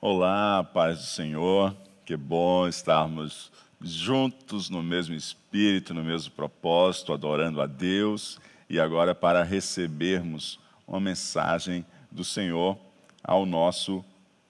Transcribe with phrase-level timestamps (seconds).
[0.00, 1.76] Olá, paz do Senhor.
[2.04, 8.38] Que bom estarmos juntos no mesmo espírito, no mesmo propósito, adorando a Deus
[8.70, 12.78] e agora para recebermos uma mensagem do Senhor
[13.24, 14.04] ao nosso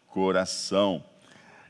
[0.09, 1.03] coração.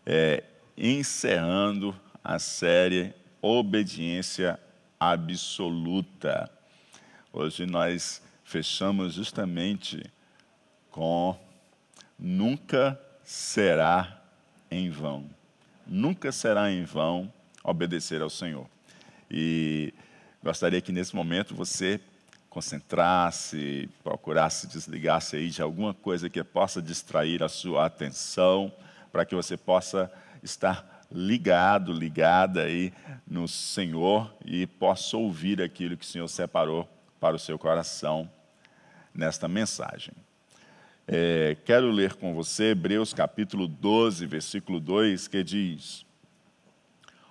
[0.05, 0.43] É,
[0.77, 4.59] encerrando a série Obediência
[4.99, 6.51] Absoluta.
[7.33, 10.03] Hoje nós fechamos justamente
[10.91, 11.39] com
[12.19, 14.23] Nunca será
[14.71, 15.29] em vão.
[15.87, 17.31] Nunca será em vão
[17.63, 18.67] obedecer ao Senhor.
[19.31, 19.93] E
[20.43, 22.01] gostaria que nesse momento você
[22.49, 28.73] concentrasse, procurasse desligar-se aí de alguma coisa que possa distrair a sua atenção,
[29.13, 30.11] para que você possa
[30.43, 32.95] estar ligado, ligada aí
[33.27, 36.89] no Senhor e possa ouvir aquilo que o Senhor separou
[37.21, 38.31] para o seu coração
[39.13, 40.15] nesta mensagem.
[41.11, 46.05] É, quero ler com você Hebreus capítulo 12, versículo 2, que diz: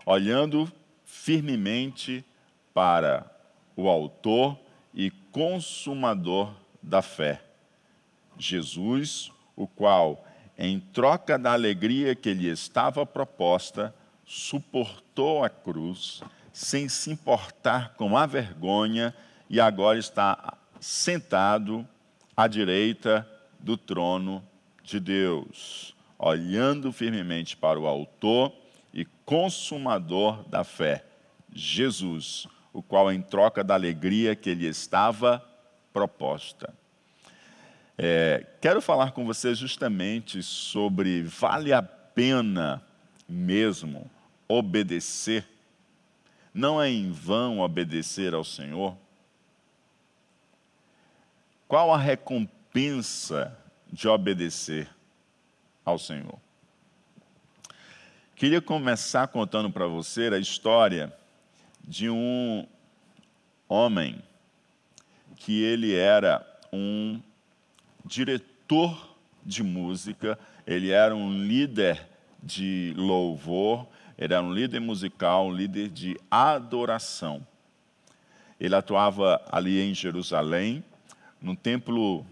[0.03, 0.67] Olhando
[1.05, 2.25] firmemente
[2.73, 3.31] para
[3.75, 4.57] o Autor
[4.95, 7.39] e Consumador da fé,
[8.35, 10.25] Jesus, o qual,
[10.57, 13.93] em troca da alegria que lhe estava proposta,
[14.25, 19.13] suportou a cruz, sem se importar com a vergonha,
[19.47, 21.87] e agora está sentado
[22.35, 23.36] à direita
[23.67, 24.41] do trono
[24.81, 28.53] de Deus, olhando firmemente para o Autor
[28.93, 31.03] e Consumador da fé,
[31.53, 35.45] Jesus, o qual, em troca da alegria que lhe estava
[35.91, 36.73] proposta.
[37.97, 42.81] É, quero falar com você justamente sobre vale a pena
[43.27, 44.09] mesmo
[44.47, 45.45] obedecer?
[46.53, 48.95] Não é em vão obedecer ao Senhor?
[51.67, 52.56] Qual a recompensa?
[52.77, 53.57] Recompensa
[53.91, 54.87] de obedecer
[55.83, 56.37] ao Senhor.
[58.35, 61.11] Queria começar contando para você a história
[61.83, 62.67] de um
[63.67, 64.21] homem
[65.37, 67.19] que ele era um
[68.05, 72.07] diretor de música, ele era um líder
[72.43, 73.87] de louvor,
[74.17, 77.45] ele era um líder musical, um líder de adoração.
[78.59, 80.83] Ele atuava ali em Jerusalém,
[81.41, 82.25] no templo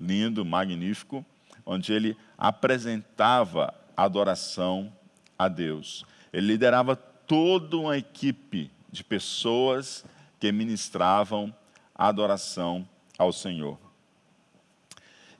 [0.00, 1.24] lindo, magnífico,
[1.66, 4.90] onde ele apresentava adoração
[5.38, 6.04] a Deus.
[6.32, 10.04] Ele liderava toda uma equipe de pessoas
[10.38, 11.54] que ministravam
[11.94, 12.88] adoração
[13.18, 13.78] ao Senhor.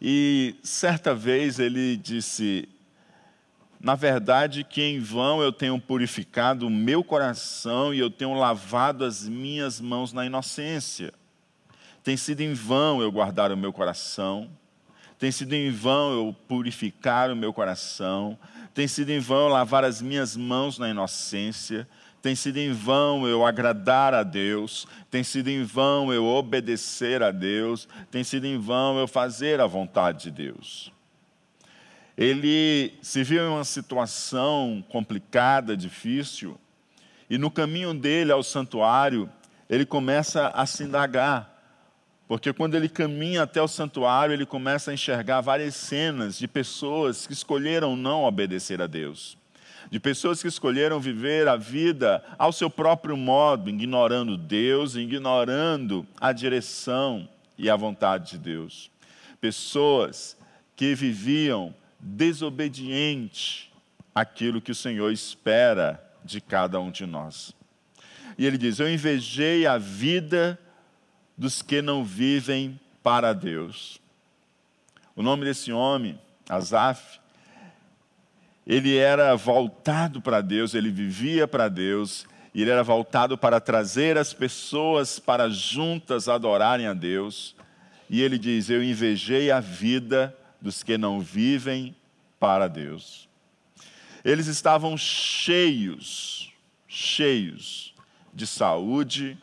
[0.01, 2.69] E certa vez ele disse:
[3.81, 9.05] Na verdade, que em vão eu tenho purificado o meu coração e eu tenho lavado
[9.05, 11.13] as minhas mãos na inocência.
[12.03, 14.51] Tem sido em vão eu guardar o meu coração,
[15.19, 18.39] tem sido em vão eu purificar o meu coração,
[18.73, 21.87] tem sido em vão eu lavar as minhas mãos na inocência,
[22.23, 27.31] tem sido em vão eu agradar a Deus, tem sido em vão eu obedecer a
[27.31, 30.93] Deus, tem sido em vão eu fazer a vontade de Deus.
[32.17, 36.59] Ele se viu em uma situação complicada, difícil,
[37.29, 39.31] e no caminho dele ao santuário,
[39.69, 41.50] ele começa a se indagar:
[42.31, 47.27] porque quando ele caminha até o santuário, ele começa a enxergar várias cenas de pessoas
[47.27, 49.37] que escolheram não obedecer a Deus.
[49.91, 56.31] De pessoas que escolheram viver a vida ao seu próprio modo, ignorando Deus, ignorando a
[56.31, 58.93] direção e a vontade de Deus.
[59.41, 60.37] Pessoas
[60.77, 63.73] que viviam desobediente
[64.15, 67.53] àquilo que o Senhor espera de cada um de nós.
[68.39, 70.57] E ele diz: Eu invejei a vida
[71.41, 73.99] dos que não vivem para Deus.
[75.17, 77.19] O nome desse homem, Asaf,
[78.67, 84.19] ele era voltado para Deus, ele vivia para Deus, e ele era voltado para trazer
[84.19, 87.57] as pessoas para juntas adorarem a Deus.
[88.11, 91.97] E ele diz: Eu invejei a vida dos que não vivem
[92.39, 93.31] para Deus.
[94.23, 96.53] Eles estavam cheios,
[96.87, 97.95] cheios
[98.35, 99.39] de saúde,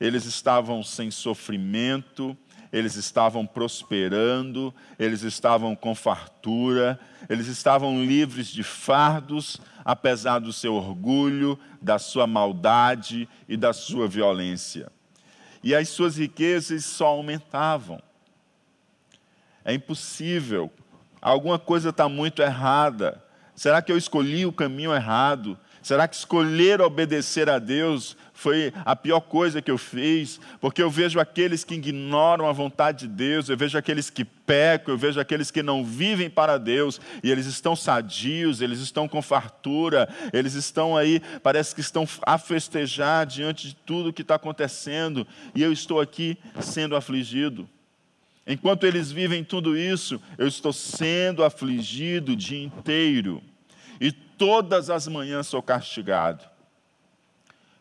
[0.00, 2.36] eles estavam sem sofrimento,
[2.72, 6.98] eles estavam prosperando, eles estavam com fartura,
[7.28, 14.08] eles estavam livres de fardos, apesar do seu orgulho, da sua maldade e da sua
[14.08, 14.90] violência.
[15.62, 18.00] E as suas riquezas só aumentavam.
[19.64, 20.70] É impossível,
[21.20, 23.22] alguma coisa está muito errada.
[23.54, 25.58] Será que eu escolhi o caminho errado?
[25.82, 30.40] Será que escolher obedecer a Deus foi a pior coisa que eu fiz?
[30.60, 34.94] Porque eu vejo aqueles que ignoram a vontade de Deus, eu vejo aqueles que pecam,
[34.94, 39.20] eu vejo aqueles que não vivem para Deus, e eles estão sadios, eles estão com
[39.20, 45.26] fartura, eles estão aí, parece que estão a festejar diante de tudo que está acontecendo,
[45.54, 47.68] e eu estou aqui sendo afligido.
[48.46, 53.42] Enquanto eles vivem tudo isso, eu estou sendo afligido o dia inteiro
[54.40, 56.42] todas as manhãs sou castigado.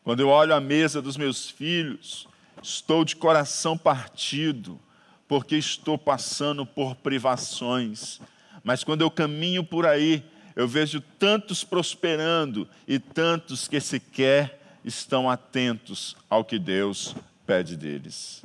[0.09, 2.27] Quando eu olho a mesa dos meus filhos,
[2.63, 4.79] estou de coração partido,
[5.27, 8.19] porque estou passando por privações.
[8.63, 10.25] Mas quando eu caminho por aí,
[10.55, 17.15] eu vejo tantos prosperando e tantos que sequer estão atentos ao que Deus
[17.45, 18.43] pede deles.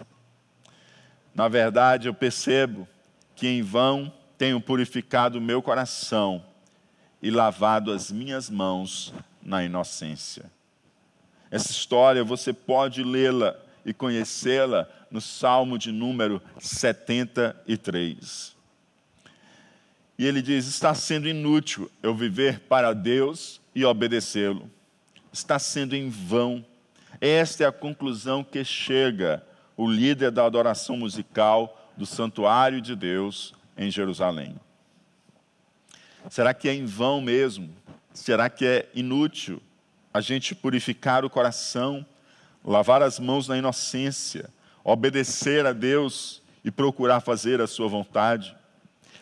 [1.34, 2.87] Na verdade, eu percebo
[3.34, 6.44] que em vão tenho purificado o meu coração
[7.22, 10.52] e lavado as minhas mãos na inocência.
[11.54, 13.54] Essa história você pode lê-la
[13.86, 18.56] e conhecê-la no Salmo de número 73.
[20.18, 24.68] E ele diz: Está sendo inútil eu viver para Deus e obedecê-lo.
[25.32, 26.66] Está sendo em vão.
[27.20, 29.40] Esta é a conclusão que chega
[29.76, 34.56] o líder da adoração musical do santuário de Deus em Jerusalém.
[36.28, 37.70] Será que é em vão mesmo?
[38.12, 39.62] Será que é inútil
[40.14, 42.06] a gente purificar o coração,
[42.64, 44.49] lavar as mãos na inocência,
[44.84, 48.55] obedecer a Deus e procurar fazer a sua vontade?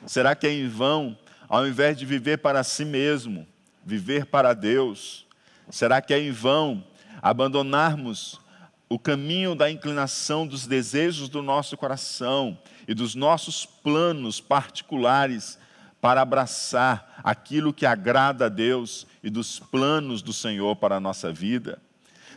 [0.04, 1.16] Será que é em vão,
[1.48, 3.46] ao invés de viver para si mesmo,
[3.82, 5.26] viver para Deus?
[5.70, 6.84] Será que é em vão
[7.22, 8.38] abandonarmos
[8.86, 15.58] o caminho da inclinação dos desejos do nosso coração e dos nossos planos particulares
[16.02, 21.32] para abraçar aquilo que agrada a Deus e dos planos do Senhor para a nossa
[21.32, 21.80] vida?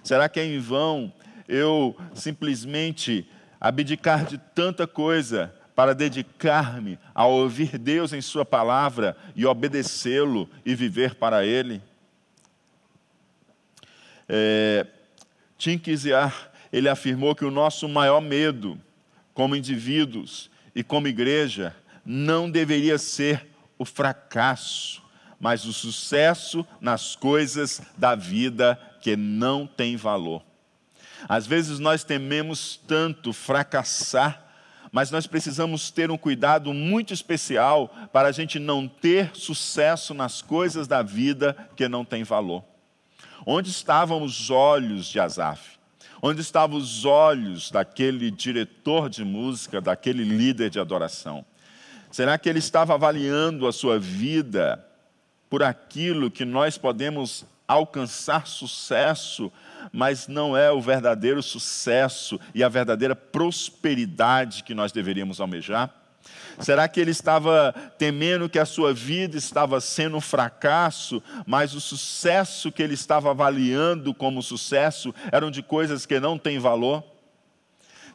[0.04, 1.12] Será que é em vão
[1.48, 3.28] eu simplesmente
[3.60, 10.76] abdicar de tanta coisa para dedicar-me a ouvir Deus em Sua palavra e obedecê-lo e
[10.76, 11.82] viver para Ele?
[14.30, 14.86] É,
[15.58, 18.80] Tim Kiziar, ele afirmou que o nosso maior medo,
[19.34, 21.76] como indivíduos e como igreja,
[22.06, 25.02] não deveria ser o fracasso,
[25.40, 30.44] mas o sucesso nas coisas da vida que não tem valor.
[31.28, 34.44] Às vezes nós tememos tanto fracassar,
[34.92, 40.42] mas nós precisamos ter um cuidado muito especial para a gente não ter sucesso nas
[40.42, 42.64] coisas da vida que não tem valor.
[43.46, 45.78] Onde estavam os olhos de Asaf?
[46.22, 51.46] Onde estavam os olhos daquele diretor de música, daquele líder de adoração?
[52.16, 54.82] Será que ele estava avaliando a sua vida
[55.50, 59.52] por aquilo que nós podemos alcançar sucesso,
[59.92, 65.94] mas não é o verdadeiro sucesso e a verdadeira prosperidade que nós deveríamos almejar?
[66.62, 71.82] Será que ele estava temendo que a sua vida estava sendo um fracasso, mas o
[71.82, 77.04] sucesso que ele estava avaliando como sucesso eram de coisas que não têm valor?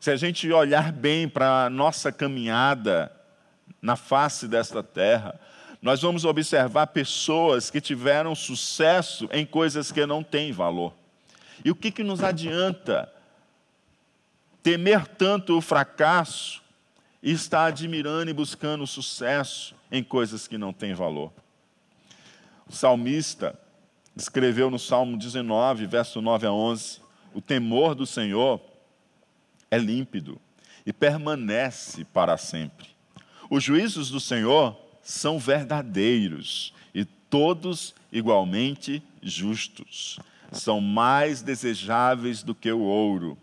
[0.01, 3.13] Se a gente olhar bem para a nossa caminhada,
[3.81, 5.39] na face desta terra,
[5.83, 10.93] nós vamos observar pessoas que tiveram sucesso em coisas que não têm valor.
[11.65, 13.11] E o que, que nos adianta
[14.63, 16.63] temer tanto o fracasso
[17.23, 21.33] e estar admirando e buscando sucesso em coisas que não têm valor?
[22.69, 23.59] O salmista
[24.15, 27.01] escreveu no Salmo 19, verso 9 a 11:
[27.35, 28.61] O temor do Senhor
[29.71, 30.39] é límpido
[30.85, 32.90] e permanece para sempre.
[33.51, 40.21] Os juízos do Senhor são verdadeiros e todos igualmente justos.
[40.53, 43.37] São mais desejáveis do que o ouro.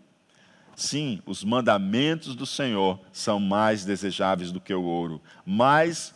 [0.74, 6.14] Sim, os mandamentos do Senhor são mais desejáveis do que o ouro, mais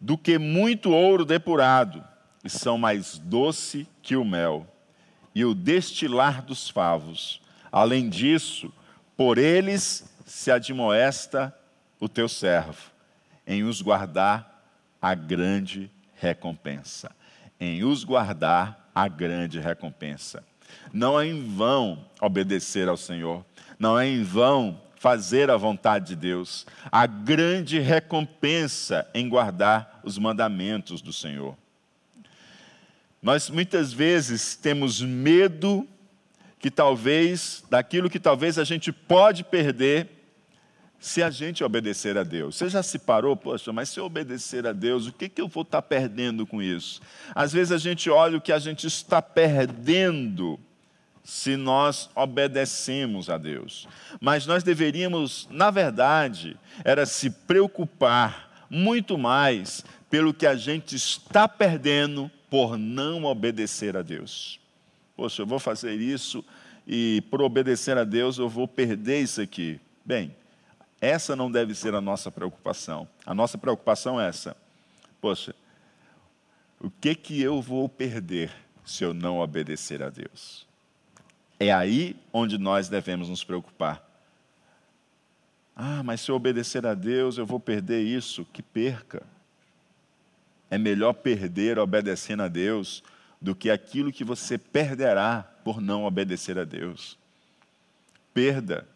[0.00, 2.02] do que muito ouro depurado,
[2.42, 4.66] e são mais doce que o mel
[5.34, 7.40] e o destilar dos favos.
[7.70, 8.72] Além disso,
[9.16, 11.54] por eles se admoesta
[12.00, 12.90] o teu servo,
[13.46, 14.62] em os guardar
[15.00, 17.10] a grande recompensa.
[17.60, 20.44] Em os guardar a grande recompensa.
[20.92, 23.44] Não é em vão obedecer ao Senhor,
[23.78, 26.66] não é em vão fazer a vontade de Deus.
[26.90, 31.56] A grande recompensa em guardar os mandamentos do Senhor.
[33.22, 35.86] Nós muitas vezes temos medo
[36.58, 40.17] que talvez, daquilo que talvez a gente pode perder
[41.00, 42.56] se a gente obedecer a Deus.
[42.56, 45.48] Você já se parou, poxa, mas se eu obedecer a Deus, o que, que eu
[45.48, 47.00] vou estar perdendo com isso?
[47.34, 50.58] Às vezes a gente olha o que a gente está perdendo
[51.22, 53.86] se nós obedecemos a Deus.
[54.20, 61.46] Mas nós deveríamos, na verdade, era se preocupar muito mais pelo que a gente está
[61.46, 64.58] perdendo por não obedecer a Deus.
[65.14, 66.44] Poxa, eu vou fazer isso
[66.86, 69.78] e por obedecer a Deus eu vou perder isso aqui.
[70.04, 70.34] Bem,
[71.00, 73.08] essa não deve ser a nossa preocupação.
[73.24, 74.56] A nossa preocupação é essa.
[75.20, 75.54] Poxa,
[76.80, 78.52] o que que eu vou perder
[78.84, 80.66] se eu não obedecer a Deus?
[81.58, 84.04] É aí onde nós devemos nos preocupar.
[85.74, 88.44] Ah, mas se eu obedecer a Deus, eu vou perder isso.
[88.52, 89.22] Que perca.
[90.70, 93.02] É melhor perder obedecendo a Deus
[93.40, 97.16] do que aquilo que você perderá por não obedecer a Deus.
[98.34, 98.86] Perda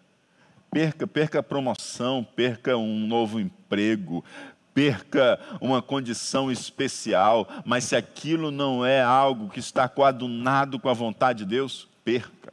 [0.72, 4.24] perca, perca a promoção, perca um novo emprego,
[4.72, 10.94] perca uma condição especial, mas se aquilo não é algo que está coadunado com a
[10.94, 12.52] vontade de Deus, perca.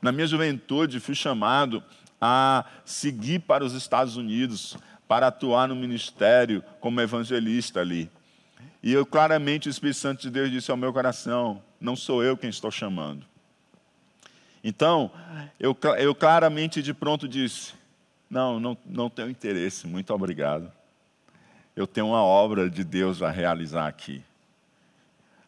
[0.00, 1.82] Na minha juventude, fui chamado
[2.20, 4.76] a seguir para os Estados Unidos,
[5.08, 8.10] para atuar no ministério como evangelista ali.
[8.82, 12.36] E eu claramente, o Espírito Santo de Deus disse ao meu coração: não sou eu
[12.36, 13.24] quem estou chamando.
[14.68, 15.12] Então,
[15.60, 17.72] eu, eu claramente de pronto disse:
[18.28, 20.72] não, não, não tenho interesse, muito obrigado.
[21.76, 24.24] Eu tenho uma obra de Deus a realizar aqui.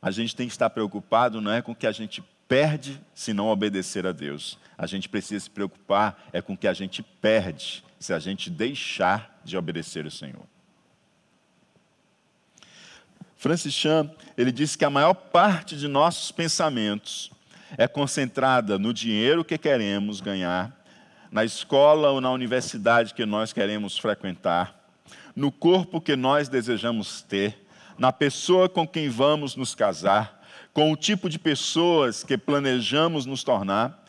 [0.00, 3.32] A gente tem que estar preocupado não é com o que a gente perde se
[3.32, 4.56] não obedecer a Deus.
[4.78, 8.48] A gente precisa se preocupar é com o que a gente perde se a gente
[8.48, 10.46] deixar de obedecer o Senhor.
[13.36, 17.32] Francis Chan, ele disse que a maior parte de nossos pensamentos
[17.76, 20.74] é concentrada no dinheiro que queremos ganhar,
[21.30, 24.74] na escola ou na universidade que nós queremos frequentar,
[25.36, 27.66] no corpo que nós desejamos ter,
[27.98, 33.42] na pessoa com quem vamos nos casar, com o tipo de pessoas que planejamos nos
[33.42, 34.04] tornar.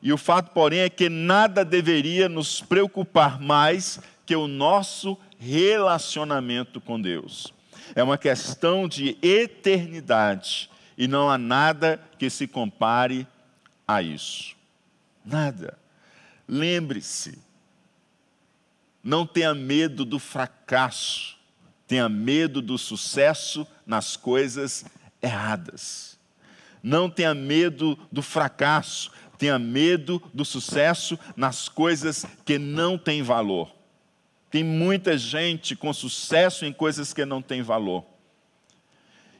[0.00, 6.80] E o fato, porém, é que nada deveria nos preocupar mais que o nosso relacionamento
[6.80, 7.52] com Deus.
[7.94, 13.26] É uma questão de eternidade e não há nada que se compare
[13.86, 14.54] a isso.
[15.24, 15.78] Nada.
[16.46, 17.38] Lembre-se,
[19.02, 21.36] não tenha medo do fracasso,
[21.86, 24.84] tenha medo do sucesso nas coisas
[25.22, 26.18] erradas.
[26.82, 33.74] Não tenha medo do fracasso, tenha medo do sucesso nas coisas que não têm valor.
[34.50, 38.13] Tem muita gente com sucesso em coisas que não têm valor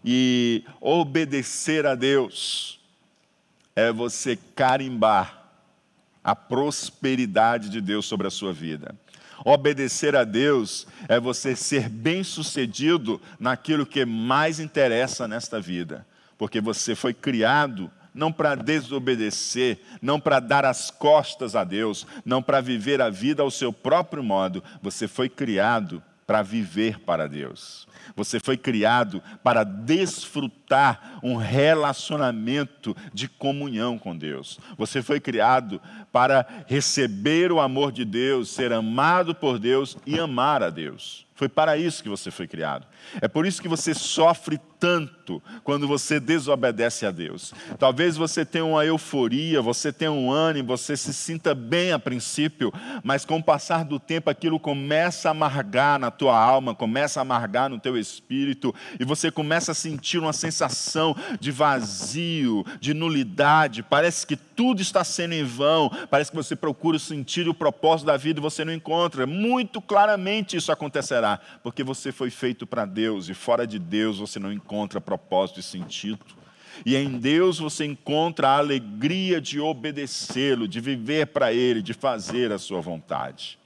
[0.05, 2.79] e obedecer a Deus
[3.75, 5.43] é você carimbar
[6.23, 8.95] a prosperidade de Deus sobre a sua vida.
[9.45, 16.07] Obedecer a Deus é você ser bem-sucedido naquilo que mais interessa nesta vida,
[16.39, 22.41] porque você foi criado não para desobedecer, não para dar as costas a Deus, não
[22.41, 27.89] para viver a vida ao seu próprio modo, você foi criado para viver para Deus.
[28.17, 30.64] Você foi criado para desfrutar
[31.23, 34.59] um relacionamento de comunhão com Deus.
[34.77, 35.81] Você foi criado
[36.13, 41.25] para receber o amor de Deus, ser amado por Deus e amar a Deus.
[41.37, 42.87] Foi para isso que você foi criado.
[43.21, 47.53] É por isso que você sofre tanto quando você desobedece a Deus.
[47.77, 52.73] Talvez você tenha uma euforia, você tenha um ânimo, você se sinta bem a princípio,
[53.03, 57.23] mas com o passar do tempo aquilo começa a amargar na tua alma, começa a
[57.23, 60.64] amargar no teu espírito, e você começa a sentir uma sensação
[61.41, 63.83] de vazio, de nulidade.
[63.83, 67.55] Parece que tudo está sendo em vão, parece que você procura o sentido e o
[67.55, 69.27] propósito da vida e você não encontra.
[69.27, 74.39] Muito claramente isso acontecerá, porque você foi feito para Deus e fora de Deus você
[74.39, 76.25] não encontra propósito e sentido.
[76.85, 82.51] E em Deus você encontra a alegria de obedecê-lo, de viver para Ele, de fazer
[82.53, 83.59] a sua vontade.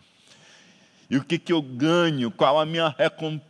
[1.11, 2.31] E o que, que eu ganho?
[2.31, 3.48] Qual a minha recompensa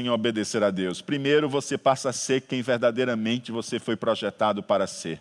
[0.00, 1.00] em obedecer a Deus?
[1.00, 5.20] Primeiro, você passa a ser quem verdadeiramente você foi projetado para ser.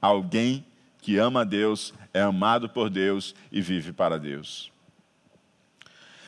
[0.00, 0.64] Alguém
[1.00, 4.70] que ama a Deus, é amado por Deus e vive para Deus.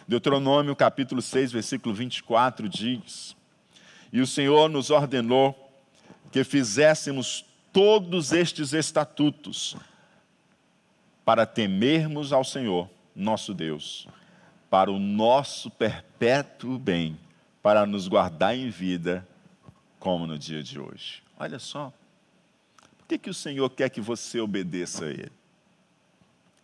[0.09, 3.37] Deuteronômio capítulo 6, versículo 24 diz:
[4.12, 5.55] E o Senhor nos ordenou
[6.33, 9.77] que fizéssemos todos estes estatutos
[11.25, 14.09] para temermos ao Senhor, nosso Deus,
[14.71, 17.19] para o nosso perpétuo bem,
[17.61, 19.27] para nos guardar em vida,
[19.99, 21.23] como no dia de hoje.
[21.37, 21.93] Olha só,
[22.97, 25.33] por que, que o Senhor quer que você obedeça a Ele?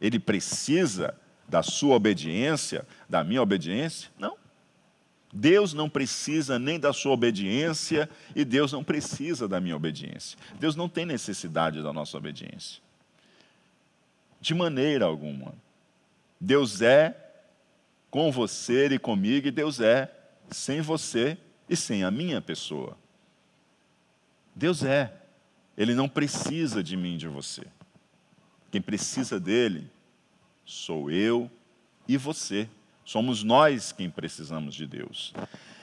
[0.01, 4.09] Ele precisa da sua obediência, da minha obediência?
[4.17, 4.37] Não.
[5.33, 10.39] Deus não precisa nem da sua obediência e Deus não precisa da minha obediência.
[10.59, 12.81] Deus não tem necessidade da nossa obediência.
[14.41, 15.53] De maneira alguma.
[16.41, 17.26] Deus é
[18.17, 20.11] com você e comigo, e Deus é
[20.51, 21.37] sem você
[21.69, 22.97] e sem a minha pessoa.
[24.55, 25.13] Deus é.
[25.77, 27.67] Ele não precisa de mim, de você.
[28.71, 29.91] Quem precisa dele
[30.65, 31.51] sou eu
[32.09, 32.67] e você.
[33.05, 35.35] Somos nós quem precisamos de Deus.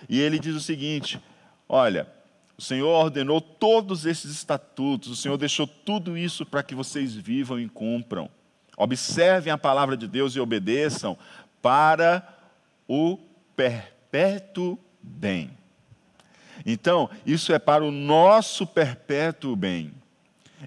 [0.10, 1.22] E ele diz o seguinte:
[1.70, 2.12] olha,
[2.58, 7.60] o Senhor ordenou todos esses estatutos, o Senhor deixou tudo isso para que vocês vivam
[7.60, 8.28] e cumpram.
[8.76, 11.16] Observem a palavra de Deus e obedeçam
[11.64, 12.28] para
[12.88, 13.18] o
[13.56, 15.58] perpétuo bem.
[16.66, 19.94] Então, isso é para o nosso perpétuo bem,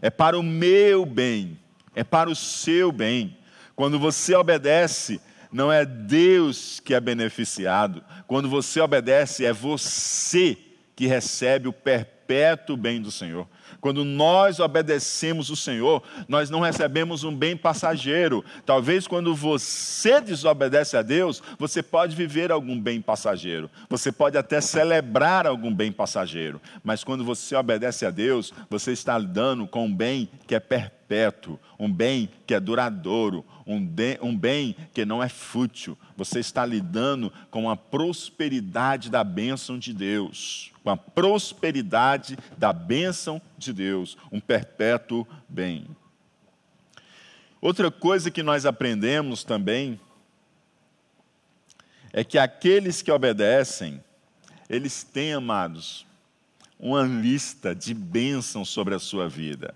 [0.01, 1.59] é para o meu bem,
[1.95, 3.37] é para o seu bem.
[3.77, 5.21] Quando você obedece,
[5.53, 8.03] não é Deus que é beneficiado.
[8.27, 10.57] Quando você obedece, é você
[10.95, 12.16] que recebe o perpétuo
[12.77, 13.47] bem do Senhor.
[13.81, 18.45] Quando nós obedecemos o Senhor, nós não recebemos um bem passageiro.
[18.65, 23.71] Talvez quando você desobedece a Deus, você pode viver algum bem passageiro.
[23.89, 26.61] Você pode até celebrar algum bem passageiro.
[26.83, 30.96] Mas quando você obedece a Deus, você está lidando com um bem que é perpétuo,
[31.79, 35.97] um bem que é duradouro, um, de, um bem que não é fútil.
[36.17, 43.43] Você está lidando com a prosperidade da bênção de Deus com a prosperidade da bênção
[43.59, 45.85] de Deus, um perpétuo bem.
[47.61, 50.01] Outra coisa que nós aprendemos também
[52.13, 54.01] é que aqueles que obedecem,
[54.71, 56.07] eles têm, amados,
[56.79, 59.75] uma lista de bênçãos sobre a sua vida.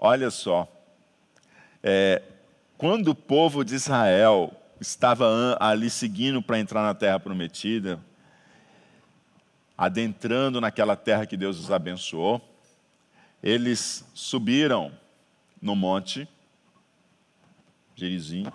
[0.00, 0.68] Olha só,
[1.82, 2.22] é,
[2.76, 7.98] quando o povo de Israel estava ali seguindo para entrar na terra prometida,
[9.76, 12.40] adentrando naquela terra que Deus os abençoou,
[13.42, 14.92] eles subiram
[15.60, 16.28] no monte
[17.96, 18.46] Gerizim,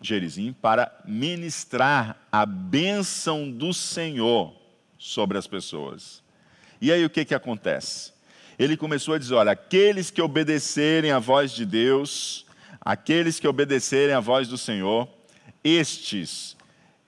[0.00, 4.54] Gerizim para ministrar a bênção do Senhor
[4.96, 6.22] sobre as pessoas.
[6.80, 8.12] E aí o que, que acontece?
[8.60, 12.46] Ele começou a dizer: olha, aqueles que obedecerem à voz de Deus,
[12.80, 15.08] aqueles que obedecerem à voz do Senhor,
[15.64, 16.56] estes,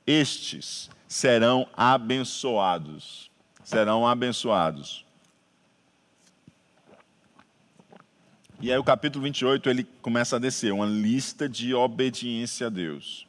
[0.05, 3.31] estes serão abençoados
[3.73, 5.05] serão abençoados.
[8.61, 13.27] E aí o capítulo 28 ele começa a descer, uma lista de obediência a Deus.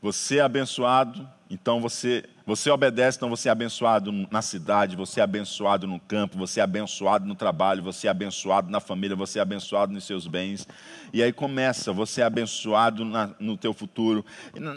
[0.00, 5.22] Você é abençoado, então você, você obedece, então você é abençoado na cidade, você é
[5.22, 9.42] abençoado no campo, você é abençoado no trabalho, você é abençoado na família, você é
[9.42, 10.66] abençoado nos seus bens.
[11.12, 14.24] E aí começa, você é abençoado na, no teu futuro.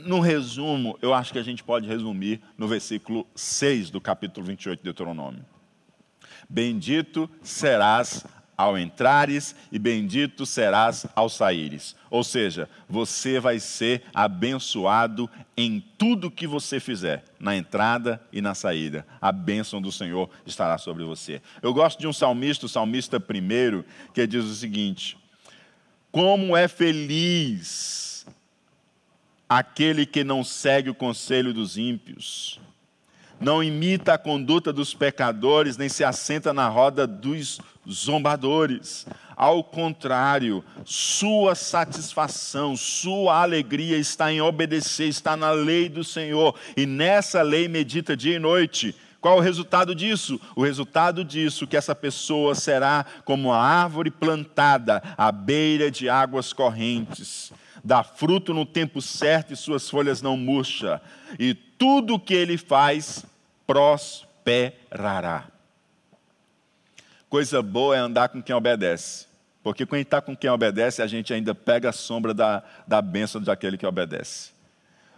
[0.03, 4.77] No resumo, eu acho que a gente pode resumir no versículo 6 do capítulo 28
[4.77, 5.45] de Deuteronômio.
[6.49, 8.25] Bendito serás
[8.57, 11.95] ao entrares e bendito serás ao saíres.
[12.09, 18.55] Ou seja, você vai ser abençoado em tudo que você fizer, na entrada e na
[18.55, 19.05] saída.
[19.21, 21.41] A bênção do Senhor estará sobre você.
[21.61, 25.17] Eu gosto de um salmista, o salmista primeiro, que diz o seguinte:
[26.11, 28.25] Como é feliz
[29.47, 32.59] aquele que não segue o conselho dos ímpios
[33.39, 39.05] não imita a conduta dos pecadores, nem se assenta na roda dos zombadores.
[39.35, 46.85] Ao contrário, sua satisfação, sua alegria está em obedecer, está na lei do Senhor, e
[46.85, 48.95] nessa lei medita dia e noite.
[49.19, 50.39] Qual o resultado disso?
[50.55, 56.53] O resultado disso que essa pessoa será como a árvore plantada à beira de águas
[56.53, 57.51] correntes,
[57.83, 61.01] dá fruto no tempo certo e suas folhas não murcha,
[61.39, 63.25] e tudo o que ele faz
[63.65, 65.54] prosperará.
[67.29, 69.27] Coisa boa é andar com quem obedece.
[69.63, 73.41] Porque quando está com quem obedece, a gente ainda pega a sombra da, da bênção
[73.41, 74.51] daquele que obedece.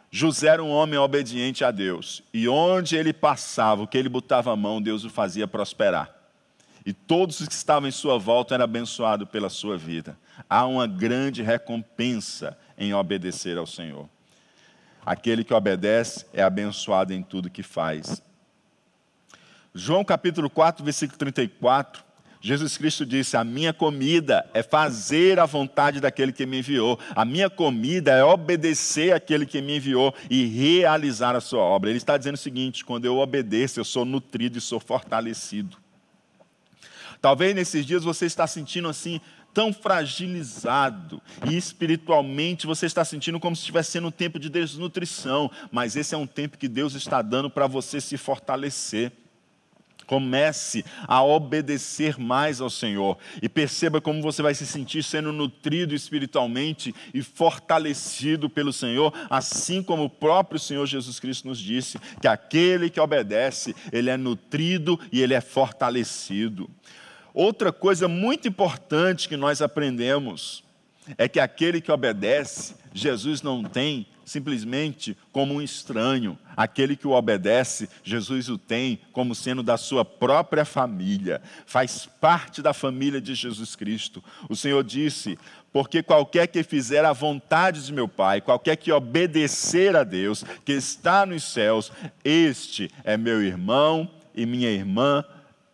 [0.10, 2.24] José era um homem obediente a Deus.
[2.34, 6.15] E onde ele passava, o que ele botava a mão, Deus o fazia prosperar.
[6.86, 10.17] E todos os que estavam em sua volta eram abençoados pela sua vida.
[10.50, 14.08] Há uma grande recompensa em obedecer ao Senhor.
[15.06, 18.24] Aquele que obedece é abençoado em tudo que faz.
[19.77, 22.03] João capítulo 4, versículo 34,
[22.41, 27.23] Jesus Cristo disse: A minha comida é fazer a vontade daquele que me enviou, a
[27.23, 31.91] minha comida é obedecer aquele que me enviou e realizar a sua obra.
[31.91, 35.77] Ele está dizendo o seguinte: quando eu obedeço, eu sou nutrido e sou fortalecido.
[37.21, 39.21] Talvez nesses dias você está sentindo assim,
[39.53, 45.51] tão fragilizado e espiritualmente você está sentindo como se estivesse sendo um tempo de desnutrição,
[45.71, 49.11] mas esse é um tempo que Deus está dando para você se fortalecer.
[50.08, 55.93] Comece a obedecer mais ao Senhor e perceba como você vai se sentir sendo nutrido
[55.93, 62.28] espiritualmente e fortalecido pelo Senhor, assim como o próprio Senhor Jesus Cristo nos disse, que
[62.28, 66.70] aquele que obedece, ele é nutrido e ele é fortalecido.
[67.34, 70.63] Outra coisa muito importante que nós aprendemos
[71.17, 76.37] é que aquele que obedece, Jesus não tem simplesmente como um estranho.
[76.55, 82.61] Aquele que o obedece, Jesus o tem como sendo da sua própria família, faz parte
[82.61, 84.21] da família de Jesus Cristo.
[84.49, 85.39] O Senhor disse:
[85.71, 90.73] Porque qualquer que fizer a vontade de meu Pai, qualquer que obedecer a Deus, que
[90.73, 91.89] está nos céus,
[92.23, 95.23] este é meu irmão e minha irmã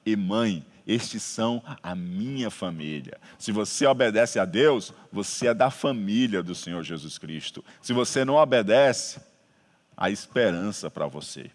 [0.06, 3.18] e mãe estes são a minha família.
[3.38, 7.64] Se você obedece a Deus, você é da família do Senhor Jesus Cristo.
[7.82, 9.22] Se você não obedece,
[9.96, 11.50] há esperança para você.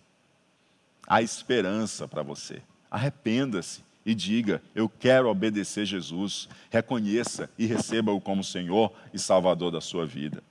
[1.06, 2.62] Há esperança para você.
[2.90, 6.48] Arrependa-se e diga: Eu quero obedecer Jesus.
[6.70, 10.42] Reconheça e receba-o como Senhor e Salvador da sua vida.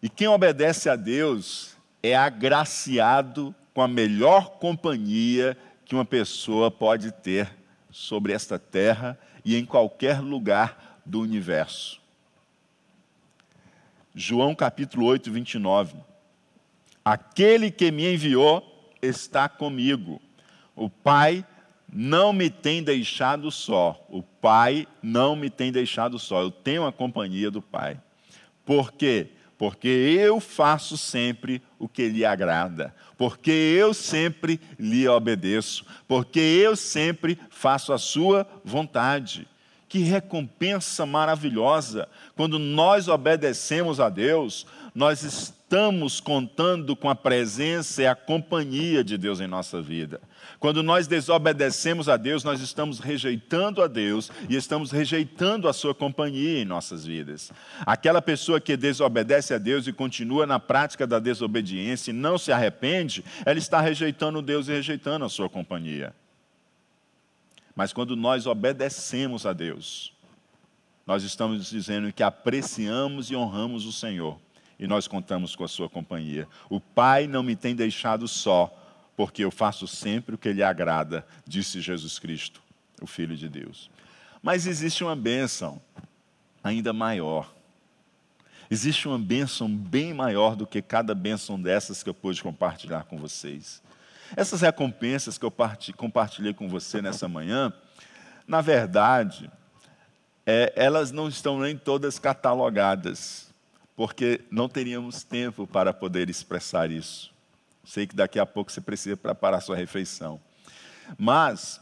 [0.00, 5.56] E quem obedece a Deus é agraciado com a melhor companhia
[5.88, 7.50] que uma pessoa pode ter
[7.90, 11.98] sobre esta terra e em qualquer lugar do universo.
[14.14, 15.96] João capítulo 8, 29.
[17.02, 20.20] Aquele que me enviou está comigo.
[20.76, 21.42] O Pai
[21.90, 23.98] não me tem deixado só.
[24.10, 26.42] O Pai não me tem deixado só.
[26.42, 27.98] Eu tenho a companhia do Pai.
[28.62, 29.30] Por quê?
[29.58, 36.76] Porque eu faço sempre o que lhe agrada, porque eu sempre lhe obedeço, porque eu
[36.76, 39.48] sempre faço a sua vontade.
[39.88, 42.08] Que recompensa maravilhosa!
[42.36, 49.18] Quando nós obedecemos a Deus, nós estamos contando com a presença e a companhia de
[49.18, 50.20] Deus em nossa vida.
[50.58, 55.94] Quando nós desobedecemos a Deus, nós estamos rejeitando a Deus e estamos rejeitando a sua
[55.94, 57.52] companhia em nossas vidas.
[57.86, 62.50] Aquela pessoa que desobedece a Deus e continua na prática da desobediência e não se
[62.50, 66.14] arrepende, ela está rejeitando Deus e rejeitando a sua companhia.
[67.74, 70.12] Mas quando nós obedecemos a Deus,
[71.06, 74.38] nós estamos dizendo que apreciamos e honramos o Senhor
[74.78, 76.46] e nós contamos com a sua companhia.
[76.70, 78.72] O Pai não me tem deixado só,
[79.18, 82.62] porque eu faço sempre o que lhe agrada, disse Jesus Cristo,
[83.02, 83.90] o Filho de Deus.
[84.40, 85.82] Mas existe uma bênção
[86.62, 87.52] ainda maior.
[88.70, 93.18] Existe uma bênção bem maior do que cada bênção dessas que eu pude compartilhar com
[93.18, 93.82] vocês.
[94.36, 95.52] Essas recompensas que eu
[95.96, 97.72] compartilhei com você nessa manhã,
[98.46, 99.50] na verdade,
[100.46, 103.52] é, elas não estão nem todas catalogadas,
[103.96, 107.36] porque não teríamos tempo para poder expressar isso.
[107.84, 110.40] Sei que daqui a pouco você precisa preparar sua refeição.
[111.16, 111.80] Mas,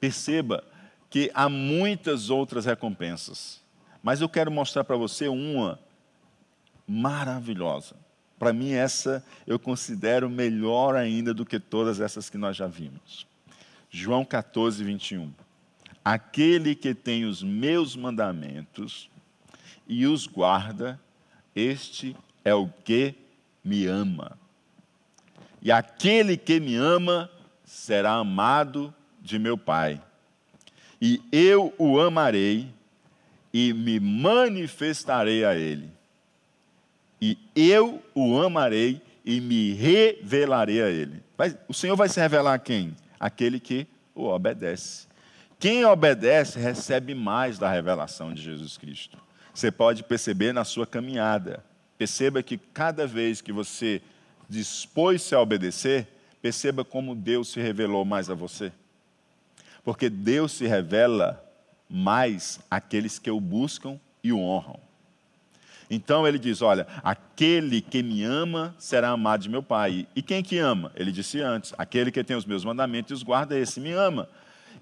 [0.00, 0.64] perceba
[1.10, 3.60] que há muitas outras recompensas.
[4.02, 5.78] Mas eu quero mostrar para você uma
[6.86, 7.96] maravilhosa.
[8.38, 13.26] Para mim, essa eu considero melhor ainda do que todas essas que nós já vimos.
[13.90, 15.32] João 14, 21.
[16.04, 19.10] Aquele que tem os meus mandamentos
[19.88, 21.00] e os guarda,
[21.54, 23.14] este é o que
[23.64, 24.38] me ama.
[25.66, 27.28] E aquele que me ama
[27.64, 30.00] será amado de meu Pai.
[31.02, 32.72] E eu o amarei
[33.52, 35.90] e me manifestarei a ele.
[37.20, 41.20] E eu o amarei e me revelarei a ele.
[41.66, 42.94] o Senhor vai se revelar a quem?
[43.18, 45.08] Aquele que o obedece.
[45.58, 49.18] Quem obedece recebe mais da revelação de Jesus Cristo.
[49.52, 51.64] Você pode perceber na sua caminhada.
[51.98, 54.00] Perceba que cada vez que você
[54.48, 56.08] dispôs-se a obedecer,
[56.40, 58.72] perceba como Deus se revelou mais a você.
[59.84, 61.42] Porque Deus se revela
[61.88, 64.80] mais àqueles que o buscam e o honram.
[65.88, 70.06] Então ele diz: Olha, aquele que me ama será amado de meu Pai.
[70.16, 70.90] E quem que ama?
[70.96, 74.28] Ele disse antes: Aquele que tem os meus mandamentos e os guarda, esse me ama.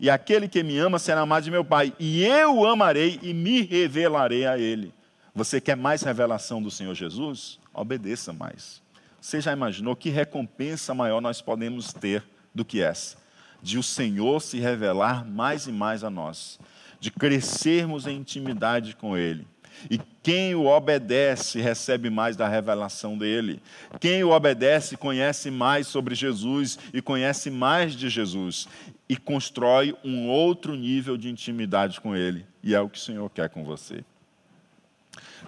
[0.00, 1.92] E aquele que me ama será amado de meu Pai.
[1.98, 4.92] E eu o amarei e me revelarei a ele.
[5.34, 7.58] Você quer mais revelação do Senhor Jesus?
[7.72, 8.83] Obedeça mais.
[9.24, 12.22] Você já imaginou que recompensa maior nós podemos ter
[12.54, 13.16] do que essa?
[13.62, 16.60] De o Senhor se revelar mais e mais a nós,
[17.00, 19.46] de crescermos em intimidade com Ele.
[19.90, 23.62] E quem o obedece recebe mais da revelação dele.
[23.98, 28.68] Quem o obedece conhece mais sobre Jesus e conhece mais de Jesus
[29.08, 32.44] e constrói um outro nível de intimidade com ele.
[32.62, 34.04] E é o que o Senhor quer com você.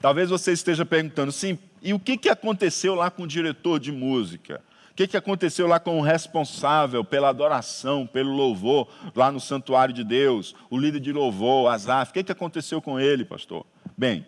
[0.00, 3.90] Talvez você esteja perguntando, sim, e o que, que aconteceu lá com o diretor de
[3.90, 4.62] música?
[4.90, 9.94] O que, que aconteceu lá com o responsável pela adoração, pelo louvor, lá no santuário
[9.94, 12.10] de Deus, o líder de louvor, Azaf?
[12.10, 13.66] O que, que aconteceu com ele, pastor?
[13.96, 14.26] Bem,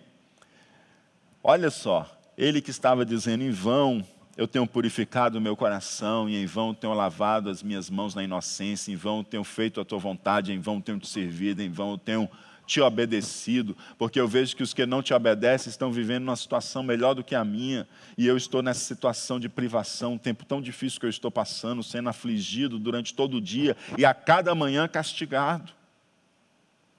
[1.42, 4.04] olha só, ele que estava dizendo em vão
[4.38, 8.22] eu tenho purificado o meu coração, e em vão tenho lavado as minhas mãos na
[8.22, 11.98] inocência, em vão tenho feito a tua vontade, em vão tenho te servido, em vão
[11.98, 12.30] tenho
[12.68, 16.82] te obedecido, porque eu vejo que os que não te obedecem estão vivendo uma situação
[16.82, 20.60] melhor do que a minha, e eu estou nessa situação de privação, um tempo tão
[20.60, 24.86] difícil que eu estou passando, sendo afligido durante todo o dia e a cada manhã
[24.86, 25.72] castigado.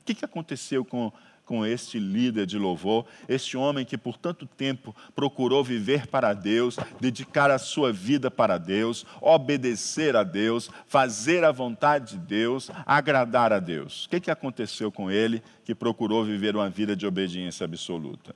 [0.02, 1.14] O que aconteceu com
[1.50, 6.78] com este líder de louvor, este homem que por tanto tempo procurou viver para Deus,
[7.02, 13.52] dedicar a sua vida para Deus, obedecer a Deus, fazer a vontade de Deus, agradar
[13.52, 14.06] a Deus.
[14.06, 18.36] O que, que aconteceu com ele que procurou viver uma vida de obediência absoluta?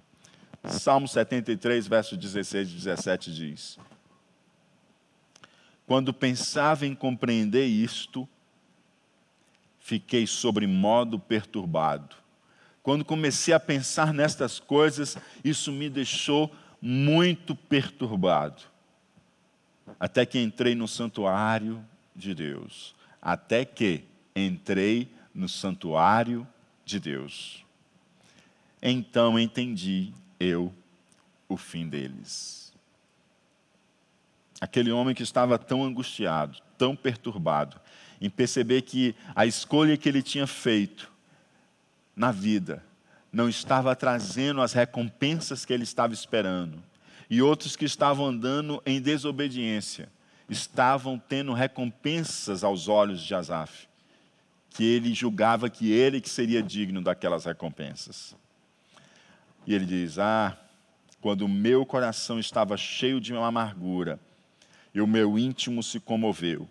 [0.63, 3.77] Salmo 73, versos 16 e 17 diz:
[5.85, 8.27] Quando pensava em compreender isto,
[9.77, 12.22] fiquei sobre modo perturbado
[12.83, 18.61] quando comecei a pensar nestas coisas, isso me deixou muito perturbado.
[19.97, 22.93] Até que entrei no santuário de Deus.
[23.21, 24.03] Até que
[24.35, 26.45] entrei no santuário
[26.83, 27.65] de Deus.
[28.81, 30.73] Então entendi eu
[31.47, 32.73] o fim deles.
[34.59, 37.79] Aquele homem que estava tão angustiado, tão perturbado,
[38.19, 41.12] em perceber que a escolha que ele tinha feito
[42.15, 42.83] na vida
[43.31, 46.81] não estava trazendo as recompensas que ele estava esperando.
[47.27, 50.07] E outros que estavam andando em desobediência
[50.47, 53.87] estavam tendo recompensas aos olhos de Asaf,
[54.69, 58.35] que ele julgava que ele que seria digno daquelas recompensas.
[59.65, 60.55] E ele diz: Ah,
[61.19, 64.19] quando o meu coração estava cheio de amargura
[64.93, 66.69] e o meu íntimo se comoveu,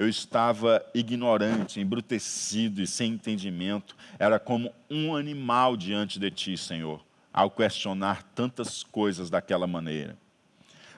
[0.00, 3.94] eu estava ignorante, embrutecido e sem entendimento.
[4.18, 10.16] Era como um animal diante de ti, Senhor, ao questionar tantas coisas daquela maneira.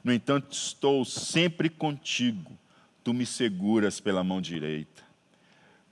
[0.05, 2.57] No entanto, estou sempre contigo,
[3.03, 5.03] tu me seguras pela mão direita.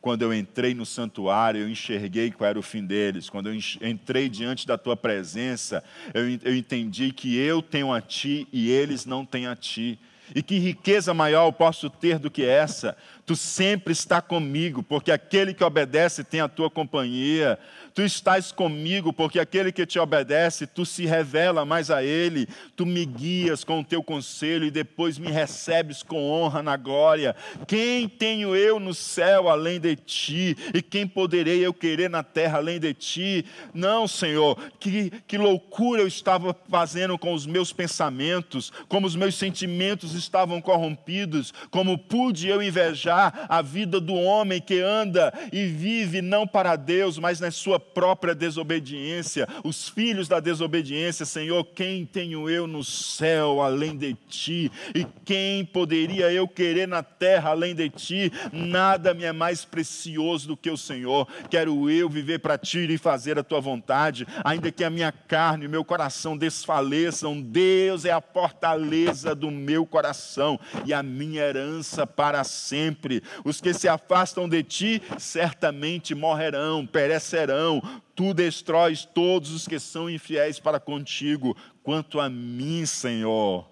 [0.00, 3.28] Quando eu entrei no santuário, eu enxerguei qual era o fim deles.
[3.28, 5.82] Quando eu entrei diante da tua presença,
[6.14, 9.98] eu, entendi que eu tenho a ti e eles não têm a ti.
[10.34, 12.96] E que riqueza maior eu posso ter do que essa?
[13.30, 17.60] Tu sempre está comigo, porque aquele que obedece tem a tua companhia.
[17.94, 22.48] Tu estás comigo, porque aquele que te obedece, tu se revela mais a ele.
[22.74, 27.36] Tu me guias com o teu conselho e depois me recebes com honra na glória.
[27.68, 30.56] Quem tenho eu no céu além de ti?
[30.74, 33.44] E quem poderei eu querer na terra além de ti?
[33.72, 39.36] Não, Senhor, que, que loucura eu estava fazendo com os meus pensamentos, como os meus
[39.36, 46.22] sentimentos estavam corrompidos, como pude eu invejar a vida do homem que anda e vive
[46.22, 52.48] não para Deus, mas na sua própria desobediência, os filhos da desobediência, Senhor, quem tenho
[52.48, 54.70] eu no céu além de ti?
[54.94, 58.32] E quem poderia eu querer na terra além de ti?
[58.52, 61.26] Nada me é mais precioso do que o Senhor.
[61.48, 65.64] Quero eu viver para ti e fazer a tua vontade, ainda que a minha carne
[65.64, 67.40] e meu coração desfaleçam.
[67.40, 72.99] Deus é a fortaleza do meu coração e a minha herança para sempre.
[73.44, 77.82] Os que se afastam de ti certamente morrerão, perecerão
[78.14, 81.56] tu destróis todos os que são infiéis para contigo.
[81.82, 83.68] Quanto a mim, Senhor,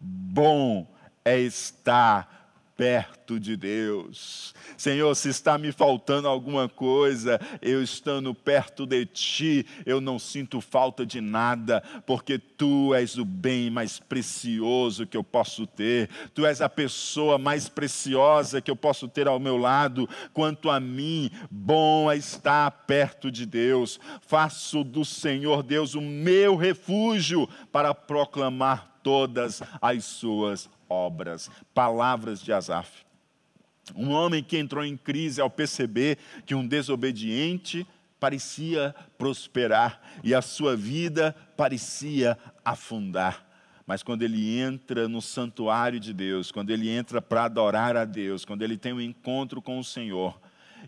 [0.00, 0.86] bom
[1.24, 2.39] é estar
[2.80, 4.54] perto de Deus.
[4.74, 10.62] Senhor, se está me faltando alguma coisa, eu estando perto de Ti, eu não sinto
[10.62, 16.46] falta de nada, porque Tu és o bem mais precioso que eu posso ter, Tu
[16.46, 20.08] és a pessoa mais preciosa que eu posso ter ao meu lado.
[20.32, 24.00] Quanto a mim, bom é estar perto de Deus.
[24.22, 31.48] Faço do Senhor Deus o meu refúgio para proclamar todas as suas obras.
[31.72, 33.06] Palavras de Asaf.
[33.94, 37.86] Um homem que entrou em crise ao perceber que um desobediente
[38.18, 43.46] parecia prosperar e a sua vida parecia afundar.
[43.86, 48.44] Mas quando ele entra no santuário de Deus, quando ele entra para adorar a Deus,
[48.44, 50.38] quando ele tem um encontro com o Senhor,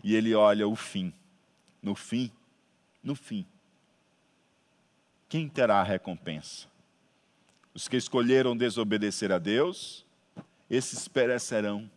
[0.03, 1.11] e ele olha o fim,
[1.81, 2.31] no fim,
[3.03, 3.45] no fim,
[5.27, 6.67] quem terá a recompensa?
[7.73, 10.05] Os que escolheram desobedecer a Deus,
[10.69, 11.89] esses perecerão.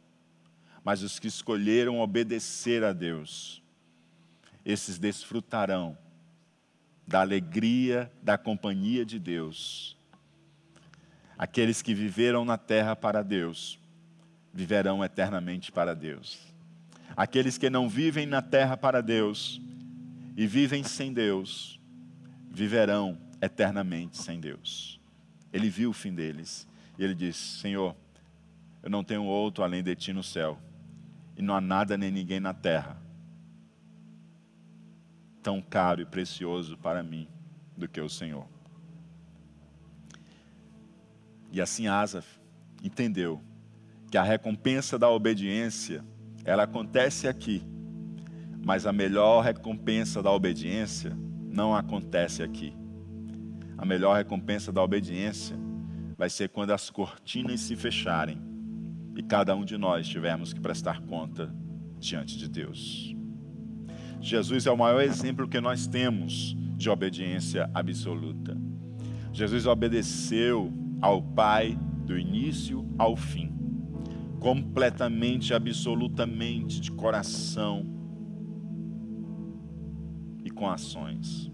[0.82, 3.60] Mas os que escolheram obedecer a Deus,
[4.64, 5.98] esses desfrutarão
[7.06, 9.96] da alegria da companhia de Deus.
[11.38, 13.78] Aqueles que viveram na terra para Deus,
[14.52, 16.38] viverão eternamente para Deus.
[17.16, 19.60] Aqueles que não vivem na terra para Deus
[20.36, 21.80] e vivem sem Deus,
[22.50, 25.00] viverão eternamente sem Deus.
[25.52, 27.96] Ele viu o fim deles e ele disse: Senhor,
[28.82, 30.58] eu não tenho outro além de ti no céu,
[31.36, 33.06] e não há nada nem ninguém na terra
[35.46, 37.28] tão caro e precioso para mim
[37.76, 38.48] do que o Senhor.
[41.52, 42.26] E assim Asaf
[42.82, 43.40] entendeu
[44.10, 46.04] que a recompensa da obediência,
[46.44, 47.62] ela acontece aqui,
[48.64, 51.16] mas a melhor recompensa da obediência
[51.48, 52.76] não acontece aqui.
[53.78, 55.56] A melhor recompensa da obediência
[56.16, 58.40] vai ser quando as cortinas se fecharem
[59.14, 61.54] e cada um de nós tivermos que prestar conta
[61.98, 63.14] diante de Deus.
[64.20, 68.56] Jesus é o maior exemplo que nós temos de obediência absoluta.
[69.32, 73.52] Jesus obedeceu ao Pai do início ao fim,
[74.40, 77.86] completamente, absolutamente, de coração
[80.44, 81.50] e com ações.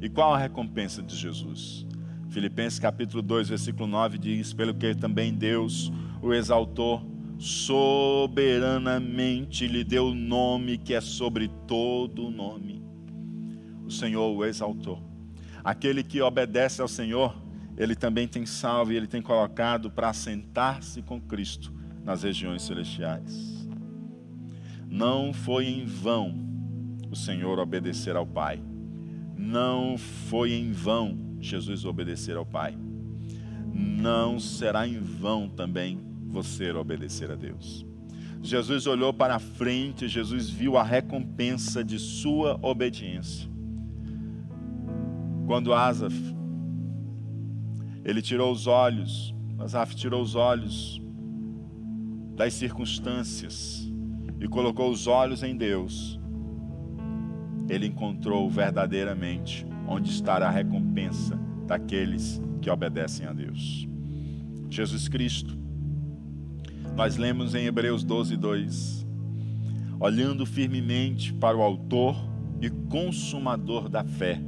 [0.00, 1.84] E qual a recompensa de Jesus?
[2.30, 7.04] Filipenses capítulo 2, versículo 9 diz: Pelo que também Deus o exaltou
[7.38, 12.84] soberanamente lhe deu o nome que é sobre todo o nome.
[13.86, 15.02] O Senhor o exaltou.
[15.64, 17.34] Aquele que obedece ao Senhor,
[17.76, 21.72] ele também tem salvo e ele tem colocado para assentar-se com Cristo
[22.04, 23.68] nas regiões celestiais.
[24.88, 26.34] Não foi em vão
[27.10, 28.62] o Senhor obedecer ao Pai.
[29.38, 32.76] Não foi em vão Jesus obedecer ao Pai.
[33.72, 37.86] Não será em vão também você obedecer a Deus.
[38.42, 43.48] Jesus olhou para frente, Jesus viu a recompensa de sua obediência.
[45.46, 46.14] Quando Asaf,
[48.04, 51.00] ele tirou os olhos, Asaf tirou os olhos
[52.36, 53.90] das circunstâncias
[54.40, 56.17] e colocou os olhos em Deus,
[57.68, 63.86] ele encontrou verdadeiramente onde está a recompensa daqueles que obedecem a Deus.
[64.70, 65.56] Jesus Cristo,
[66.96, 69.06] nós lemos em Hebreus 12, 2:
[70.00, 72.16] olhando firmemente para o Autor
[72.60, 74.40] e Consumador da fé,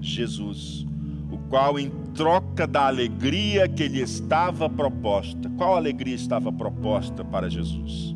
[0.00, 0.86] Jesus,
[1.30, 7.48] o qual, em troca da alegria que lhe estava proposta, qual alegria estava proposta para
[7.48, 8.14] Jesus?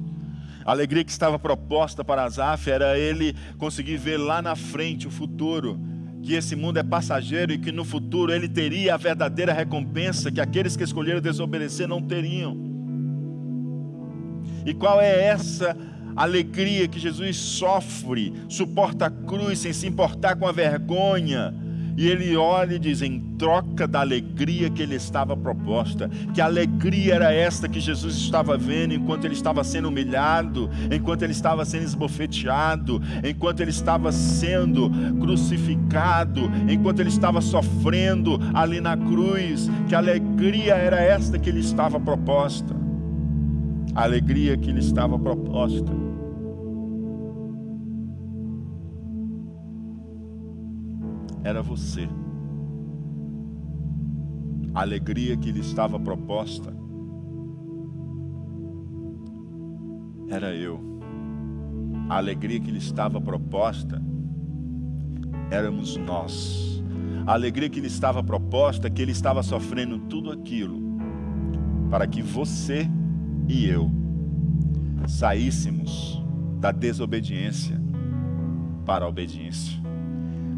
[0.64, 5.10] A alegria que estava proposta para Asaf era ele conseguir ver lá na frente o
[5.10, 5.80] futuro,
[6.22, 10.40] que esse mundo é passageiro e que no futuro ele teria a verdadeira recompensa que
[10.40, 12.56] aqueles que escolheram desobedecer não teriam.
[14.66, 15.76] E qual é essa
[16.14, 21.54] alegria que Jesus sofre, suporta a cruz sem se importar com a vergonha?
[21.96, 27.14] E ele olha e diz: em troca da alegria que ele estava proposta, que alegria
[27.14, 31.84] era esta que Jesus estava vendo enquanto ele estava sendo humilhado, enquanto ele estava sendo
[31.84, 40.74] esbofeteado, enquanto ele estava sendo crucificado, enquanto ele estava sofrendo ali na cruz, que alegria
[40.74, 42.80] era esta que lhe estava proposta
[43.94, 46.09] a alegria que lhe estava proposta.
[51.42, 52.08] Era você.
[54.74, 56.72] A alegria que lhe estava proposta
[60.28, 60.80] era eu.
[62.08, 64.00] A alegria que lhe estava proposta
[65.50, 66.82] éramos nós.
[67.26, 70.80] A alegria que lhe estava proposta é que ele estava sofrendo tudo aquilo
[71.90, 72.88] para que você
[73.48, 73.90] e eu
[75.06, 76.22] saíssemos
[76.60, 77.80] da desobediência
[78.86, 79.80] para a obediência,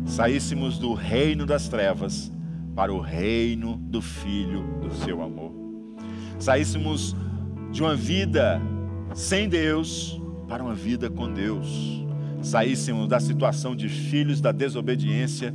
[0.05, 2.31] saíssemos do reino das trevas
[2.75, 5.53] para o reino do Filho do seu amor,
[6.39, 7.15] saíssemos
[7.71, 8.61] de uma vida
[9.15, 12.05] sem Deus para uma vida com Deus,
[12.43, 15.55] saíssemos da situação de filhos da desobediência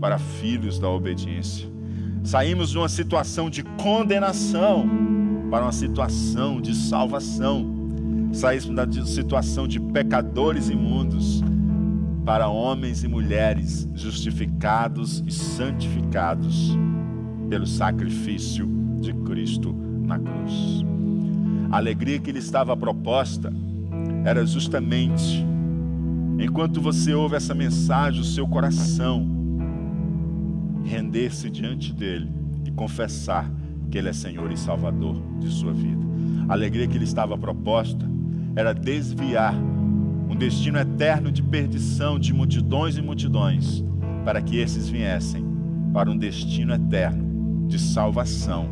[0.00, 1.68] para filhos da obediência,
[2.22, 4.88] saímos de uma situação de condenação
[5.50, 7.76] para uma situação de salvação.
[8.32, 11.42] Saíssemos da situação de pecadores imundos
[12.28, 16.76] para homens e mulheres justificados e santificados
[17.48, 18.68] pelo sacrifício
[19.00, 20.84] de Cristo na cruz.
[21.70, 23.50] A alegria que lhe estava proposta
[24.26, 25.42] era justamente,
[26.38, 29.26] enquanto você ouve essa mensagem, o seu coração
[30.84, 32.30] render-se diante dele
[32.66, 33.50] e confessar
[33.90, 36.04] que ele é Senhor e Salvador de sua vida.
[36.46, 38.04] A alegria que lhe estava proposta
[38.54, 39.54] era desviar
[40.28, 43.82] um destino eterno de perdição de multidões e multidões,
[44.24, 45.44] para que esses viessem
[45.92, 48.68] para um destino eterno de salvação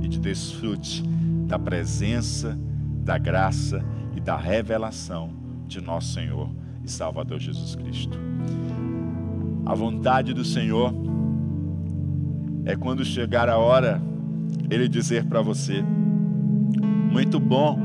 [0.00, 1.02] e de desfrute
[1.46, 2.58] da presença,
[3.04, 3.84] da graça
[4.14, 5.30] e da revelação
[5.66, 6.48] de nosso Senhor
[6.84, 8.18] e Salvador Jesus Cristo.
[9.66, 10.94] A vontade do Senhor
[12.64, 14.00] é quando chegar a hora,
[14.70, 15.82] Ele dizer para você:
[17.10, 17.76] muito bom,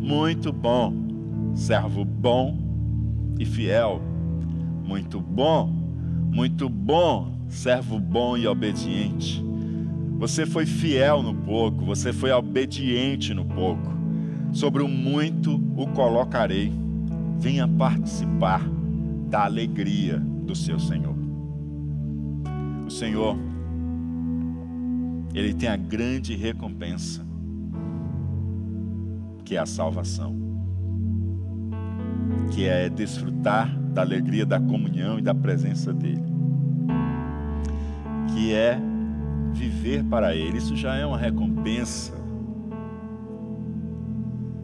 [0.00, 1.03] muito bom,
[1.54, 2.58] servo bom
[3.38, 4.02] e fiel.
[4.84, 5.68] Muito bom,
[6.30, 9.42] muito bom, servo bom e obediente.
[10.18, 13.94] Você foi fiel no pouco, você foi obediente no pouco.
[14.52, 16.72] Sobre o muito o colocarei.
[17.38, 18.62] Venha participar
[19.28, 21.14] da alegria do seu Senhor.
[22.86, 23.36] O Senhor,
[25.34, 27.26] Ele tem a grande recompensa,
[29.44, 30.43] que é a salvação,
[32.52, 36.22] que é desfrutar da alegria da comunhão e da presença dEle,
[38.32, 38.78] que é
[39.52, 40.58] viver para Ele.
[40.58, 42.12] Isso já é uma recompensa.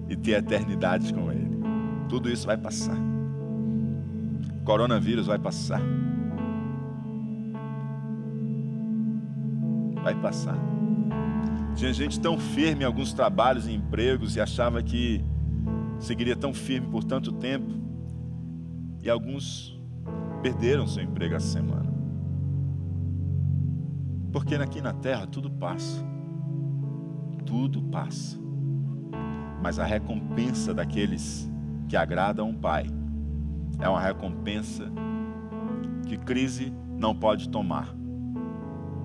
[0.09, 1.61] E ter eternidade com Ele.
[2.09, 2.97] Tudo isso vai passar.
[4.61, 5.81] O coronavírus vai passar.
[10.03, 10.59] Vai passar.
[11.77, 15.25] Tinha gente tão firme em alguns trabalhos e empregos e achava que
[16.01, 17.73] seguiria tão firme por tanto tempo.
[19.03, 19.79] E alguns
[20.43, 21.89] perderam seu emprego essa semana.
[24.33, 26.05] Porque aqui na terra tudo passa.
[27.45, 28.39] Tudo passa.
[29.63, 31.51] Mas a recompensa daqueles
[31.89, 32.87] que agradam um Pai
[33.79, 34.91] é uma recompensa
[36.07, 37.95] que crise não pode tomar,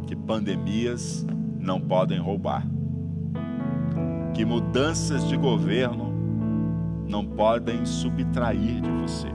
[0.05, 1.25] que pandemias
[1.59, 2.65] não podem roubar,
[4.33, 6.04] que mudanças de governo
[7.07, 9.27] não podem subtrair de você.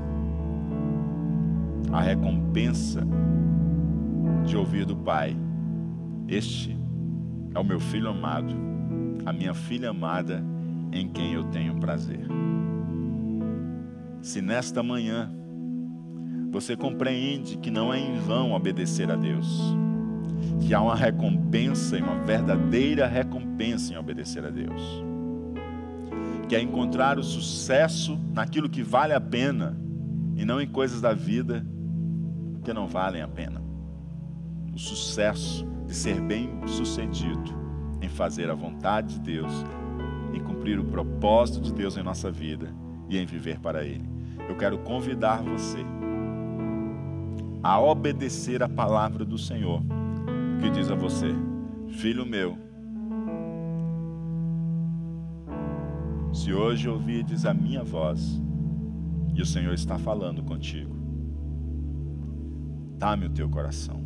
[1.92, 3.06] A recompensa
[4.44, 5.36] de ouvir do Pai
[6.30, 6.78] este
[7.52, 8.54] é o meu filho amado,
[9.26, 10.40] a minha filha amada,
[10.92, 12.24] em quem eu tenho prazer.
[14.22, 15.28] Se nesta manhã
[16.52, 19.74] você compreende que não é em vão obedecer a Deus,
[20.60, 25.04] que há uma recompensa e uma verdadeira recompensa em obedecer a Deus,
[26.50, 29.80] que é encontrar o sucesso naquilo que vale a pena
[30.34, 31.64] e não em coisas da vida
[32.64, 33.62] que não valem a pena.
[34.74, 37.54] O sucesso de ser bem-sucedido
[38.02, 39.52] em fazer a vontade de Deus,
[40.34, 42.74] em cumprir o propósito de Deus em nossa vida
[43.08, 44.10] e em viver para Ele.
[44.48, 45.78] Eu quero convidar você
[47.62, 49.80] a obedecer a palavra do Senhor,
[50.60, 51.32] que diz a você:
[51.90, 52.58] Filho meu,
[56.32, 58.40] se hoje ouvides a minha voz,
[59.34, 60.94] e o Senhor está falando contigo,
[62.98, 64.00] dá-me o teu coração.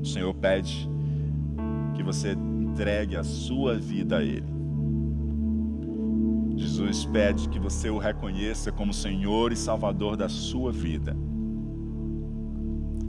[0.00, 0.88] O Senhor pede
[1.94, 4.52] que você entregue a sua vida a Ele.
[6.56, 11.16] Jesus pede que você o reconheça como Senhor e Salvador da sua vida.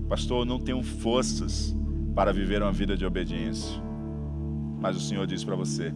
[0.08, 1.76] Pastor, eu não tenho forças
[2.16, 3.82] para viver uma vida de obediência.
[4.80, 5.93] Mas o Senhor diz para você: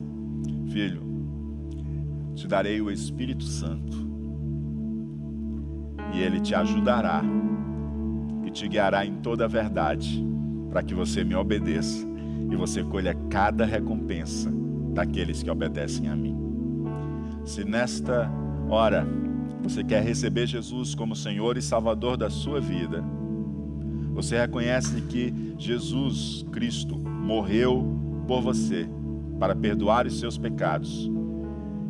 [0.69, 1.01] Filho,
[2.35, 3.97] te darei o Espírito Santo.
[6.13, 7.23] E ele te ajudará
[8.45, 10.23] e te guiará em toda a verdade
[10.69, 12.07] para que você me obedeça
[12.51, 14.51] e você colha cada recompensa
[14.93, 16.35] daqueles que obedecem a mim.
[17.45, 18.31] Se nesta
[18.69, 19.07] hora
[19.63, 23.03] você quer receber Jesus como Senhor e Salvador da sua vida,
[24.13, 27.85] você reconhece que Jesus Cristo morreu
[28.27, 28.87] por você
[29.39, 31.09] para perdoar os seus pecados.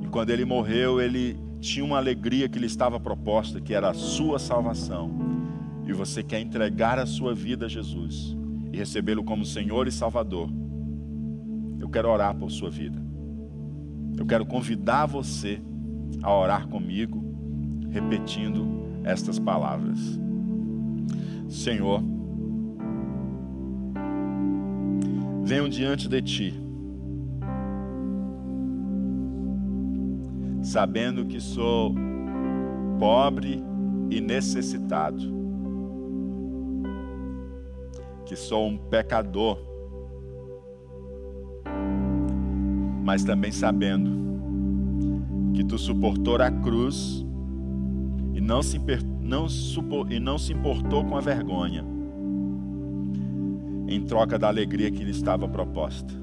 [0.01, 3.93] E quando ele morreu, ele tinha uma alegria que lhe estava proposta, que era a
[3.93, 5.11] sua salvação.
[5.85, 8.37] E você quer entregar a sua vida a Jesus
[8.71, 10.49] e recebê-lo como Senhor e Salvador,
[11.79, 13.01] eu quero orar por sua vida.
[14.17, 15.59] Eu quero convidar você
[16.21, 17.23] a orar comigo,
[17.89, 18.67] repetindo
[19.03, 19.97] estas palavras:
[21.47, 22.03] Senhor,
[25.43, 26.68] venho diante de ti,
[30.69, 31.95] sabendo que sou
[32.99, 33.63] pobre
[34.11, 35.39] e necessitado
[38.29, 39.57] que sou um pecador,
[43.03, 44.11] mas também sabendo
[45.55, 47.25] que tu suportou a cruz
[48.35, 48.79] e não se,
[49.19, 49.47] não,
[50.07, 51.83] e não se importou com a vergonha,
[53.87, 56.13] em troca da alegria que lhe estava proposta.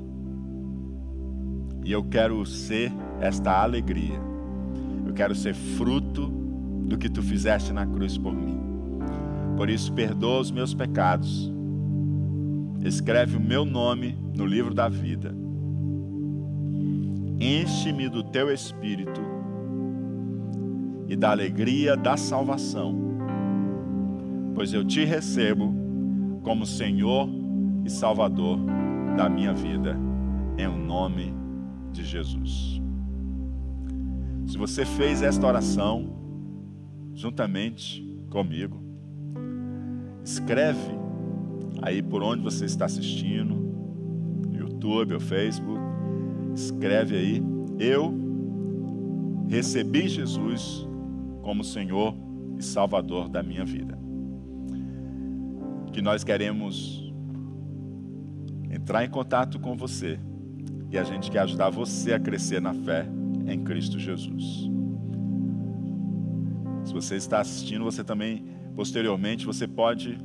[1.85, 4.36] E eu quero ser esta alegria.
[5.07, 6.27] Eu quero ser fruto
[6.87, 8.59] do que tu fizeste na cruz por mim.
[9.57, 11.51] Por isso, perdoa os meus pecados.
[12.85, 15.35] Escreve o meu nome no livro da vida.
[17.41, 19.21] Enche-me do teu espírito
[21.09, 22.97] e da alegria da salvação,
[24.55, 25.75] pois eu te recebo
[26.43, 27.29] como Senhor
[27.85, 28.59] e Salvador
[29.17, 29.97] da minha vida,
[30.59, 31.35] em o nome
[31.93, 32.81] de Jesus.
[34.47, 36.09] Se você fez esta oração
[37.13, 38.81] juntamente comigo,
[40.25, 40.93] escreve
[41.83, 43.57] aí por onde você está assistindo,
[44.53, 45.81] YouTube ou Facebook,
[46.55, 47.43] escreve aí,
[47.79, 48.15] eu
[49.49, 50.87] recebi Jesus
[51.43, 52.15] como Senhor
[52.57, 53.99] e Salvador da minha vida.
[55.93, 57.13] Que nós queremos
[58.71, 60.21] entrar em contato com você
[60.89, 63.09] e a gente quer ajudar você a crescer na fé
[63.47, 64.71] em Cristo Jesus.
[66.85, 68.45] Se você está assistindo, você também,
[68.75, 70.19] posteriormente, você pode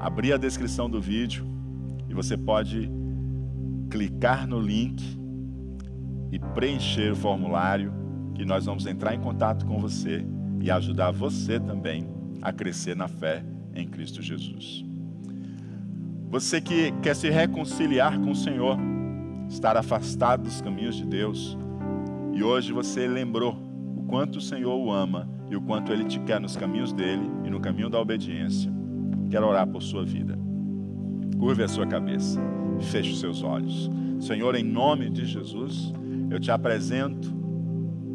[0.00, 1.46] abrir a descrição do vídeo
[2.08, 2.90] e você pode
[3.90, 5.02] clicar no link
[6.32, 7.92] e preencher o formulário
[8.34, 10.26] que nós vamos entrar em contato com você
[10.60, 12.08] e ajudar você também
[12.42, 13.44] a crescer na fé
[13.74, 14.84] em Cristo Jesus.
[16.28, 18.76] Você que quer se reconciliar com o Senhor,
[19.48, 21.56] estar afastado dos caminhos de Deus,
[22.34, 23.56] e hoje você lembrou
[23.96, 27.30] o quanto o Senhor o ama e o quanto ele te quer nos caminhos dele
[27.44, 28.72] e no caminho da obediência.
[29.30, 30.36] Quero orar por sua vida.
[31.38, 32.40] Curve a sua cabeça,
[32.80, 33.90] feche os seus olhos.
[34.18, 35.92] Senhor, em nome de Jesus,
[36.30, 37.32] eu te apresento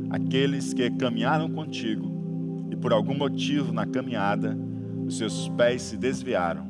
[0.10, 4.58] aqueles que caminharam contigo e por algum motivo na caminhada
[5.06, 6.68] os seus pés se desviaram.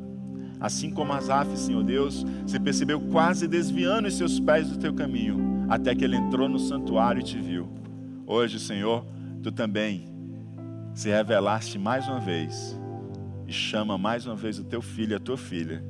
[0.60, 5.49] Assim como Asaf, Senhor Deus, se percebeu quase desviando os seus pés do teu caminho,
[5.70, 7.70] até que ele entrou no santuário e te viu.
[8.26, 9.06] Hoje, Senhor,
[9.44, 10.10] tu também
[10.94, 12.78] se revelaste mais uma vez
[13.48, 15.84] e chama mais uma vez o teu filho e a tua filha.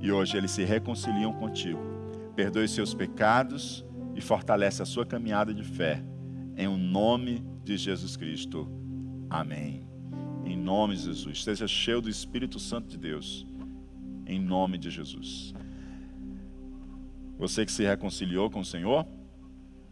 [0.00, 1.78] E hoje eles se reconciliam contigo.
[2.34, 6.02] Perdoe seus pecados e fortalece a sua caminhada de fé
[6.56, 8.68] em o nome de Jesus Cristo.
[9.28, 9.86] Amém.
[10.44, 11.38] Em nome de Jesus.
[11.38, 13.46] Esteja cheio do Espírito Santo de Deus.
[14.26, 15.54] Em nome de Jesus.
[17.40, 19.06] Você que se reconciliou com o Senhor,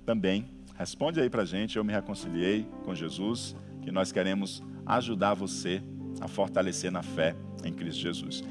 [0.04, 1.78] também responde aí para a gente.
[1.78, 5.82] Eu me reconciliei com Jesus, que nós queremos ajudar você
[6.20, 7.34] a fortalecer na fé
[7.64, 8.44] em Cristo Jesus.